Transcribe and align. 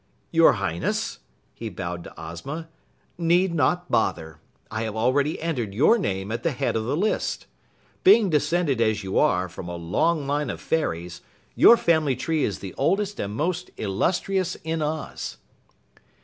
"Your 0.31 0.53
Highness," 0.53 1.19
he 1.53 1.69
bowed 1.69 2.03
to 2.05 2.13
Ozma, 2.19 2.67
"need 3.19 3.53
not 3.53 3.91
bother. 3.91 4.39
I 4.71 4.81
have 4.81 4.95
already 4.95 5.39
entered 5.39 5.75
your 5.75 5.99
name 5.99 6.31
at 6.31 6.41
the 6.41 6.53
head 6.53 6.75
of 6.75 6.85
the 6.85 6.97
list. 6.97 7.45
Being 8.03 8.31
descended 8.31 8.81
as 8.81 9.03
you 9.03 9.19
are 9.19 9.47
from 9.47 9.69
a 9.69 9.75
long 9.75 10.25
line 10.25 10.49
of 10.49 10.59
fairies, 10.59 11.21
your 11.53 11.77
family 11.77 12.15
tree 12.15 12.43
is 12.43 12.57
the 12.57 12.73
oldest 12.79 13.19
and 13.19 13.35
most 13.35 13.69
illustrious 13.77 14.55
in 14.63 14.81
Oz." 14.81 15.37